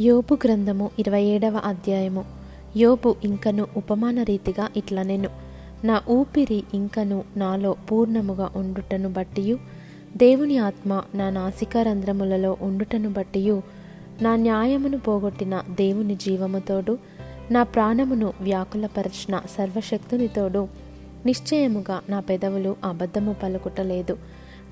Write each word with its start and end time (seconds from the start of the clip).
యోపు 0.00 0.34
గ్రంథము 0.34 0.90
ఇరవై 0.98 1.22
ఏడవ 1.22 1.60
అధ్యాయము. 1.64 2.24
యోపు 2.76 3.14
ఇంకను 3.24 3.66
ఉపమాన 3.76 4.22
రీతిగా 4.22 4.68
ఇట్లా 4.76 5.02
నేను 5.02 5.28
నా 5.84 6.02
ఊపిరి 6.08 6.64
ఇంకను 6.74 7.24
నాలో 7.36 7.76
పూర్ణముగా 7.92 8.50
ఉండుటను 8.56 9.12
బట్టియు 9.12 9.58
దేవుని 10.16 10.58
ఆత్మ 10.58 11.02
నా 11.14 11.30
నాసికారంధ్రములలో 11.30 12.56
ఉండుటను 12.62 13.12
బట్టియు 13.12 13.62
నా 14.22 14.36
న్యాయమును 14.36 14.98
పోగొట్టిన 14.98 15.62
దేవుని 15.70 16.16
జీవముతోడు 16.16 16.98
నా 17.50 17.62
ప్రాణమును 17.62 18.32
వ్యాకులపరచిన 18.40 19.40
సర్వశక్తునితోడు 19.58 20.68
నిశ్చయముగా 21.26 22.00
నా 22.08 22.20
పెదవులు 22.20 22.76
అబద్ధము 22.84 23.32
పలుకుటలేదు 23.42 24.18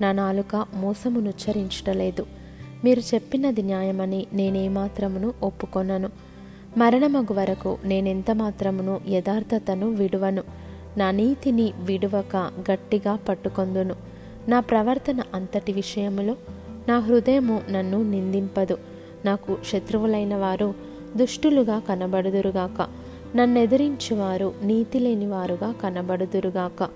నా 0.00 0.12
నాలుక 0.12 0.66
మోసమునుచ్చరించుటలేదు 0.74 2.37
మీరు 2.84 3.00
చెప్పినది 3.14 3.62
న్యాయమని 3.62 4.26
నేనేమాత్రమును 4.32 5.32
ఒప్పుకొనను. 5.42 6.10
మరణమగు 6.78 7.32
వరకు 7.32 7.78
నేనెంత 7.84 8.30
మాత్రమును 8.30 9.00
యథార్థతను 9.08 9.90
విడువను. 9.90 10.42
నా 10.96 11.10
నీతిని 11.10 11.72
విడువక 11.78 12.36
గట్టిగా 12.70 13.16
పట్టుకొందును. 13.16 13.94
నా 14.48 14.60
ప్రవర్తన 14.60 15.22
అంతటి 15.34 15.72
విషయములో 15.72 16.36
నా 16.88 16.98
హృదయము 16.98 17.62
నన్ను 17.70 18.02
నిందింపదు. 18.02 18.78
నాకు 19.24 19.58
శత్రువులైన 19.64 20.36
వారు 20.36 20.74
దుష్టులుగా 21.16 21.78
కనబడుదురుగాక. 21.78 22.88
నన్నెదిరించువారు 23.36 24.54
నీతి 24.62 24.98
లేనివారుగా 24.98 25.72
కనబడుదురుగాక. 25.72 26.88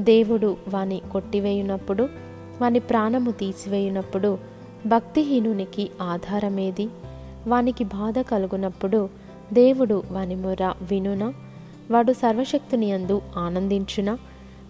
దేవుడు 0.00 0.56
వాని 0.68 1.02
కొట్టివేయునప్పుడు 1.12 2.08
వాని 2.60 2.78
ప్రాణము 2.78 3.30
తీసివేయునప్పుడు 3.30 4.53
భక్తిహీనునికి 4.86 5.90
ఆధారమేది? 6.02 6.88
వానికి 7.46 7.84
బాధ 7.84 8.18
కలుగునప్పుడు 8.18 9.08
దేవుడు 9.52 10.02
వాని 10.10 10.34
మొర 10.34 10.74
వినునా? 10.90 11.34
వాడు 11.90 12.12
సర్వశక్తిని 12.12 12.92
అందు 12.92 13.22
ఆనందించునా? 13.36 14.18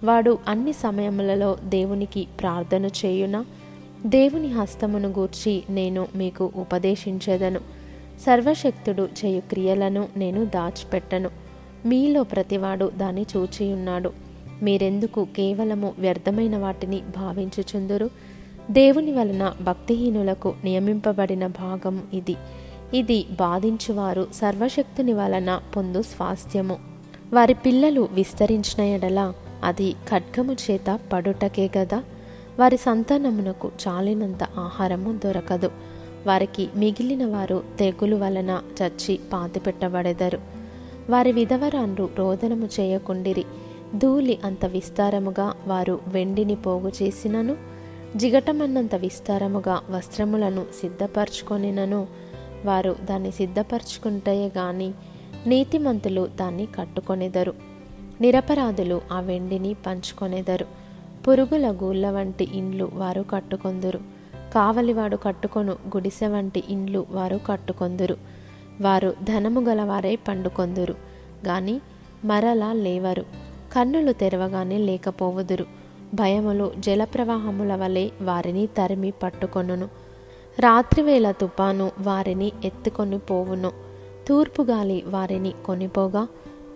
వాడు 0.05 0.39
అన్ని 0.49 0.73
సమయములలో 0.73 1.57
దేవునికి 1.65 2.29
ప్రార్థన 2.41 2.87
చేయునా? 2.87 3.45
దేవుని 4.07 4.49
హస్తమును 4.49 5.09
గూర్చి 5.09 5.63
నేను 5.71 6.07
మీకు 6.15 6.53
ఉపదేశించేదను. 6.57 7.61
సర్వశక్తుడు 8.21 9.09
చేయు 9.25 9.41
క్రియలను 9.41 10.09
నేను 10.17 10.45
దాచిపెట్టను. 10.45 11.31
మీలో 11.87 12.23
ప్రతివాడు 12.23 12.93
దాన్ని 12.97 13.27
చూచియున్నాడు. 13.37 14.13
మీరెందుకు 14.63 15.27
కేవలము 15.37 15.95
వ్యర్థమైన 15.99 16.57
వాటిని 16.57 17.03
భావించుచుందురు? 17.17 18.11
దేవుని 18.71 19.13
వలన 19.13 19.53
భక్తిహీనులకు 19.63 20.55
నియమింపబడిన 20.65 21.47
భాగం 21.47 22.03
ఇది. 22.13 22.37
ఇది 22.95 23.27
బాధించువారు 23.41 24.27
సర్వశక్తుని 24.35 25.13
వలన 25.13 25.61
పొందు 25.77 26.03
స్వాస్థ్యము. 26.03 26.77
వారి 27.33 27.55
పిల్లలు 27.55 28.09
విస్తరించిన 28.13 28.85
ఎడల 28.85 29.33
అది 29.65 29.93
ఖడ్గము 29.93 30.53
చేత 30.53 31.01
పడుటకే 31.13 31.71
గదా. 31.79 32.03
వారి 32.59 32.77
సంతానమునకు 32.77 33.71
చాలినంత 33.89 34.45
ఆహారము 34.45 35.19
దొరకదు. 35.25 35.71
వారికి 36.27 36.69
మిగిలిన 36.77 37.27
వారు 37.27 37.65
తెగులు 37.79 38.17
వలన 38.17 38.63
చచ్చి 38.83 39.21
పాతిపెట్టబడెదరు. 39.33 40.39
వారి 41.11 41.33
విధవరాన్లు 41.33 42.09
రోదనము 42.19 42.69
చేయకుండిరి. 42.81 43.45
ధూళి 43.97 44.39
అంత 44.45 44.65
విస్తారముగా 44.65 45.55
వారు 45.67 46.01
వెండిని 46.07 46.55
పోగు 46.55 46.93
చేసినను 47.03 47.74
జిగటమన్నంత 48.17 48.95
విస్తారముగా 48.95 49.81
వస్త్రములను 49.91 50.67
సిద్ధపరచుకొనినను. 50.81 52.07
వారు 52.65 52.97
దాన్ని 53.05 53.31
సిద్ధపరచుకుంటే 53.31 54.53
గాని 54.57 54.93
నీతిమంతులు 55.47 56.29
దాన్ని 56.37 56.67
కట్టుకొనెదరు. 56.67 57.55
నిరపరాధులు 58.21 59.01
ఆ 59.13 59.21
వెండిని 59.21 59.75
పంచుకొనెదరు. 59.75 60.67
పురుగుల 61.29 61.71
గూళ్ళ 61.71 62.11
వంటి 62.11 62.49
ఇండ్లు 62.55 62.91
వారు 62.95 63.25
కట్టుకొందురు. 63.31 63.99
కావలివాడు 64.55 65.17
కట్టుకొను 65.17 65.73
గుడిసె 65.73 66.27
వంటి 66.27 66.65
ఇండ్లు 66.69 67.07
వారు 67.11 67.41
కట్టుకొందురు. 67.47 68.17
వారు 68.81 69.15
ధనము 69.23 69.61
గలవారై 69.61 70.17
పండుకొందురు. 70.17 70.95
గాని 71.47 71.81
మరలా 72.25 72.73
లేవరు. 72.73 73.25
కన్నులు 73.73 74.13
తెరవగానే 74.13 74.79
లేకపోవుదురు. 74.79 75.84
భయములు 76.15 76.73
జలప్రవాహముల 76.79 77.75
వలె 77.75 78.09
వారిని 78.23 78.67
తరిమి 78.67 79.11
పట్టుకొనును. 79.11 79.89
రాత్రివేళ 80.61 81.31
తుపాను 81.31 81.91
వారిని 82.01 82.53
ఎత్తుకొని 82.65 83.19
పోవును. 83.19 83.73
తూర్పు 84.29 84.63
గాలి 84.63 85.05
వారిని 85.07 85.55
కొనిపోగా 85.67 86.29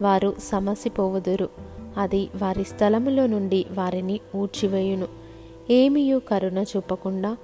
వారు 0.02 0.34
సమసిపోవుదురు. 0.42 1.48
అది 1.96 2.28
వారి 2.36 2.64
స్థలములో 2.64 3.26
నుండి 3.26 3.66
వారిని 3.72 4.20
ఊడ్చివేయును. 4.36 5.08
ఏమియు 5.70 6.18
కరుణ 6.18 6.58
చూపకుండా 6.58 7.36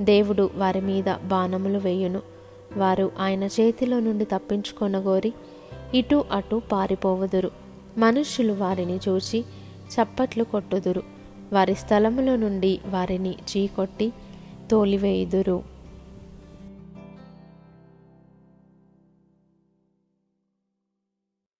దేవుడు 0.00 0.50
వారి 0.54 0.80
మీద 0.80 1.04
బాణములు 1.24 1.78
వేయును. 1.78 2.20
వారు 2.76 3.12
ఆయన 3.20 3.44
చేతిలో 3.44 4.00
నుండి 4.00 4.24
తప్పించుకొనగోరి 4.24 5.32
ఇటు 5.94 6.24
అటు 6.32 6.62
పారిపోవుదురు. 6.72 7.50
మనుష్యులు 7.98 8.52
వారిని 8.52 9.00
చూచి 9.08 9.40
చప్పట్లు 9.92 10.44
కొట్టుదురు. 10.44 11.21
వారి 11.52 11.74
స్థలములో 11.74 12.36
నుండి 12.36 12.80
వారిని 12.86 13.34
చీకొట్టి 13.50 14.12
తోలివేయుదురు. 14.70 15.71